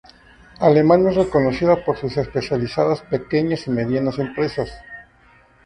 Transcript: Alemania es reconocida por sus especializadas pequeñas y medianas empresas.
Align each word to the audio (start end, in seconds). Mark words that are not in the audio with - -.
Alemania 0.61 1.11
es 1.11 1.15
reconocida 1.15 1.85
por 1.85 1.95
sus 1.95 2.17
especializadas 2.17 3.01
pequeñas 3.01 3.67
y 3.67 3.69
medianas 3.69 4.17
empresas. 4.17 4.71